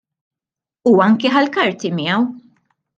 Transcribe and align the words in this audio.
U 0.93 0.95
anke 1.07 1.33
ħa 1.37 1.45
l-karti 1.45 1.95
miegħu! 2.01 2.29